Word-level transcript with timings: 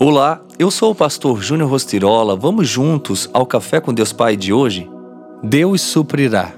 Olá, 0.00 0.40
eu 0.60 0.70
sou 0.70 0.92
o 0.92 0.94
pastor 0.94 1.42
Júnior 1.42 1.68
Rostirola. 1.68 2.36
Vamos 2.36 2.68
juntos 2.68 3.28
ao 3.32 3.44
Café 3.44 3.80
com 3.80 3.92
Deus 3.92 4.12
Pai 4.12 4.36
de 4.36 4.52
hoje? 4.52 4.88
Deus 5.42 5.80
suprirá. 5.80 6.52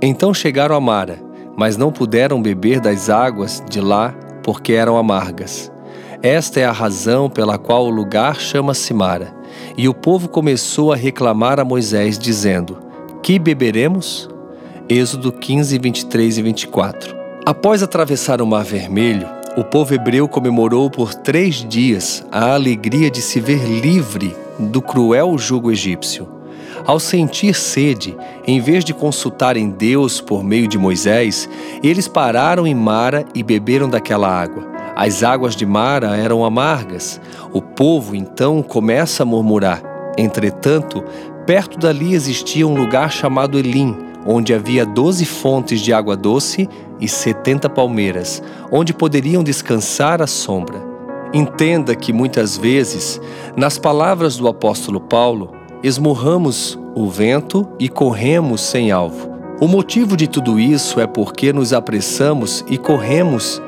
Então 0.00 0.32
chegaram 0.32 0.74
a 0.74 0.80
Mara, 0.80 1.22
mas 1.58 1.76
não 1.76 1.92
puderam 1.92 2.40
beber 2.40 2.80
das 2.80 3.10
águas 3.10 3.62
de 3.68 3.82
lá 3.82 4.14
porque 4.42 4.72
eram 4.72 4.96
amargas. 4.96 5.70
Esta 6.22 6.58
é 6.60 6.64
a 6.64 6.72
razão 6.72 7.28
pela 7.28 7.58
qual 7.58 7.84
o 7.84 7.90
lugar 7.90 8.40
chama-se 8.40 8.94
Mara. 8.94 9.36
E 9.76 9.86
o 9.90 9.92
povo 9.92 10.26
começou 10.26 10.90
a 10.90 10.96
reclamar 10.96 11.60
a 11.60 11.66
Moisés, 11.66 12.18
dizendo: 12.18 12.78
Que 13.22 13.38
beberemos? 13.38 14.26
Êxodo 14.88 15.32
15, 15.32 15.78
23 15.78 16.38
e 16.38 16.42
24. 16.42 17.14
Após 17.44 17.82
atravessar 17.82 18.40
o 18.40 18.46
Mar 18.46 18.64
Vermelho, 18.64 19.35
o 19.56 19.64
povo 19.64 19.94
hebreu 19.94 20.28
comemorou 20.28 20.90
por 20.90 21.14
três 21.14 21.66
dias 21.66 22.22
a 22.30 22.52
alegria 22.52 23.10
de 23.10 23.22
se 23.22 23.40
ver 23.40 23.64
livre 23.64 24.36
do 24.58 24.82
cruel 24.82 25.38
jugo 25.38 25.72
egípcio. 25.72 26.28
Ao 26.84 27.00
sentir 27.00 27.54
sede, 27.54 28.14
em 28.46 28.60
vez 28.60 28.84
de 28.84 28.92
consultarem 28.92 29.70
Deus 29.70 30.20
por 30.20 30.44
meio 30.44 30.68
de 30.68 30.76
Moisés, 30.76 31.48
eles 31.82 32.06
pararam 32.06 32.66
em 32.66 32.74
Mara 32.74 33.24
e 33.34 33.42
beberam 33.42 33.88
daquela 33.88 34.28
água. 34.28 34.62
As 34.94 35.22
águas 35.22 35.56
de 35.56 35.64
Mara 35.64 36.14
eram 36.16 36.44
amargas. 36.44 37.18
O 37.50 37.62
povo 37.62 38.14
então 38.14 38.62
começa 38.62 39.22
a 39.22 39.26
murmurar. 39.26 39.82
Entretanto, 40.18 41.02
perto 41.46 41.78
dali 41.78 42.12
existia 42.14 42.68
um 42.68 42.76
lugar 42.76 43.10
chamado 43.10 43.58
Elim, 43.58 43.96
onde 44.26 44.52
havia 44.52 44.84
doze 44.84 45.24
fontes 45.24 45.80
de 45.80 45.94
água 45.94 46.14
doce 46.14 46.68
e 47.00 47.08
setenta 47.08 47.68
palmeiras, 47.68 48.42
onde 48.70 48.92
poderiam 48.92 49.42
descansar 49.42 50.22
à 50.22 50.26
sombra. 50.26 50.80
Entenda 51.32 51.94
que 51.94 52.12
muitas 52.12 52.56
vezes, 52.56 53.20
nas 53.56 53.78
palavras 53.78 54.36
do 54.36 54.48
apóstolo 54.48 55.00
Paulo, 55.00 55.52
esmurramos 55.82 56.78
o 56.94 57.08
vento 57.08 57.68
e 57.78 57.88
corremos 57.88 58.60
sem 58.60 58.90
alvo. 58.90 59.30
O 59.60 59.66
motivo 59.68 60.16
de 60.16 60.26
tudo 60.26 60.58
isso 60.58 61.00
é 61.00 61.06
porque 61.06 61.52
nos 61.52 61.72
apressamos 61.72 62.64
e 62.68 62.78
corremos 62.78 63.60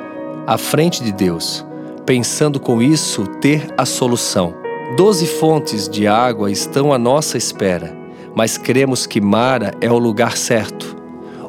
à 0.47 0.57
frente 0.57 1.03
de 1.03 1.13
Deus, 1.13 1.67
pensando 2.07 2.61
com 2.61 2.81
isso 2.81 3.27
ter 3.41 3.73
a 3.77 3.85
solução. 3.85 4.55
Doze 4.97 5.27
fontes 5.27 5.89
de 5.89 6.07
água 6.07 6.51
estão 6.51 6.93
à 6.93 6.99
nossa 6.99 7.37
espera 7.37 7.99
mas 8.39 8.57
cremos 8.57 9.05
que 9.05 9.21
Mara 9.21 9.75
é 9.81 9.91
o 9.91 9.99
lugar 9.99 10.37
certo. 10.37 10.97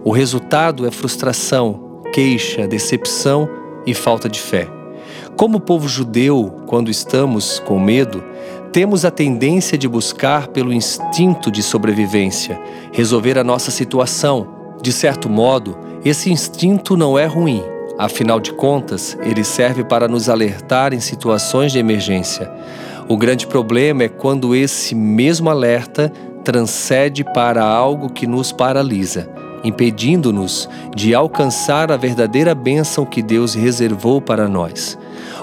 O 0.04 0.12
resultado 0.12 0.88
é 0.88 0.92
frustração, 0.92 2.02
queixa, 2.14 2.68
decepção 2.68 3.50
e 3.86 3.94
falta 3.94 4.30
de 4.30 4.40
fé. 4.40 4.68
Como 5.36 5.60
povo 5.60 5.88
judeu, 5.88 6.64
quando 6.68 6.90
estamos 6.90 7.60
com 7.60 7.80
medo, 7.80 8.24
temos 8.72 9.04
a 9.04 9.12
tendência 9.12 9.78
de 9.78 9.88
buscar 9.88 10.48
pelo 10.48 10.72
instinto 10.72 11.52
de 11.52 11.62
sobrevivência, 11.62 12.60
resolver 12.94 13.38
a 13.38 13.44
nossa 13.44 13.72
situação. 13.72 14.48
De 14.82 14.94
certo 14.94 15.30
modo, 15.30 15.78
esse 16.06 16.32
instinto 16.32 16.96
não 16.96 17.18
é 17.20 17.26
ruim, 17.26 17.62
afinal 17.98 18.40
de 18.40 18.54
contas, 18.54 19.18
ele 19.22 19.44
serve 19.44 19.84
para 19.84 20.08
nos 20.08 20.30
alertar 20.30 20.94
em 20.94 21.02
situações 21.02 21.74
de 21.74 21.80
emergência. 21.80 22.50
O 23.10 23.18
grande 23.18 23.48
problema 23.48 24.04
é 24.04 24.08
quando 24.08 24.56
esse 24.56 24.96
mesmo 24.96 25.50
alerta 25.50 26.12
transcende 26.44 27.24
para 27.24 27.64
algo 27.66 28.10
que 28.10 28.26
nos 28.26 28.52
paralisa, 28.52 29.30
impedindo-nos 29.64 30.70
de 30.96 31.14
alcançar 31.14 31.92
a 31.92 31.98
verdadeira 31.98 32.54
bênção 32.54 33.06
que 33.06 33.22
Deus 33.22 33.54
reservou 33.54 34.22
para 34.22 34.48
nós. 34.48 34.98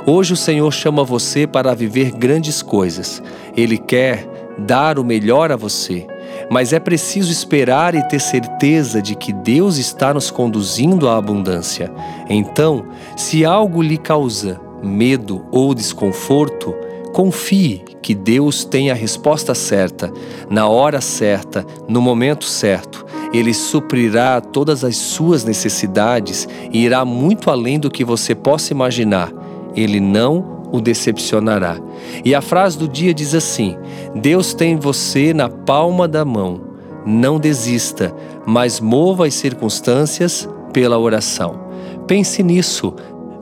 Hoje 0.06 0.33
o 0.33 0.36
Senhor 0.36 0.72
chama 0.72 1.05
você 1.05 1.47
para 1.47 1.75
viver 1.75 2.12
grandes 2.12 2.62
coisas. 2.62 3.22
Ele 3.56 3.78
quer 3.78 4.27
dar 4.59 4.98
o 4.98 5.05
melhor 5.05 5.53
a 5.53 5.56
você, 5.56 6.06
mas 6.50 6.72
é 6.72 6.78
preciso 6.78 7.31
esperar 7.31 7.94
e 7.94 8.03
ter 8.09 8.20
certeza 8.20 9.03
de 9.03 9.15
que 9.15 9.32
Deus 9.32 9.76
está 9.76 10.15
nos 10.15 10.31
conduzindo 10.31 11.09
à 11.09 11.16
abundância. 11.16 11.93
Então, 12.28 12.87
se 13.16 13.44
algo 13.44 13.82
lhe 13.82 13.99
causa 13.99 14.60
medo 14.82 15.44
ou 15.50 15.75
desconforto, 15.75 16.75
Confie 17.16 17.82
que 18.03 18.15
Deus 18.15 18.62
tem 18.62 18.91
a 18.91 18.94
resposta 18.94 19.55
certa, 19.55 20.12
na 20.50 20.69
hora 20.69 21.00
certa, 21.00 21.65
no 21.88 22.03
momento 22.03 22.44
certo. 22.44 22.96
Ele 23.32 23.53
suprirá 23.53 24.41
todas 24.41 24.84
as 24.84 24.97
suas 24.97 25.44
necessidades 25.44 26.48
e 26.72 26.84
irá 26.84 27.04
muito 27.04 27.50
além 27.50 27.78
do 27.78 27.91
que 27.91 28.04
você 28.04 28.34
possa 28.34 28.72
imaginar. 28.72 29.32
Ele 29.75 30.00
não 30.00 30.56
o 30.72 30.81
decepcionará. 30.81 31.76
E 32.25 32.34
a 32.34 32.41
frase 32.41 32.78
do 32.78 32.88
dia 32.88 33.12
diz 33.12 33.34
assim: 33.34 33.76
Deus 34.14 34.54
tem 34.54 34.76
você 34.76 35.32
na 35.32 35.48
palma 35.48 36.06
da 36.09 36.25
mão. 36.25 36.60
Não 37.04 37.38
desista, 37.38 38.14
mas 38.44 38.81
mova 38.81 39.26
as 39.26 39.34
circunstâncias 39.34 40.48
pela 40.72 40.98
oração. 40.98 41.66
Pense 42.06 42.43
nisso, 42.43 42.93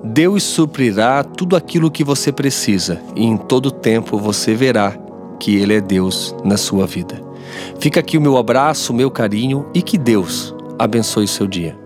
Deus 0.02 0.42
suprirá 0.42 1.24
tudo 1.24 1.56
aquilo 1.56 1.90
que 1.90 2.04
você 2.04 2.30
precisa 2.30 3.00
e 3.16 3.24
em 3.24 3.38
todo 3.38 3.70
tempo 3.70 4.18
você 4.18 4.54
verá 4.54 4.94
que 5.40 5.56
Ele 5.56 5.74
é 5.74 5.80
Deus 5.80 6.34
na 6.44 6.58
sua 6.58 6.86
vida. 6.86 7.23
Fica 7.78 8.00
aqui 8.00 8.16
o 8.16 8.20
meu 8.20 8.36
abraço, 8.36 8.92
o 8.92 8.96
meu 8.96 9.10
carinho 9.10 9.66
e 9.74 9.82
que 9.82 9.98
Deus 9.98 10.54
abençoe 10.78 11.28
seu 11.28 11.46
dia. 11.46 11.83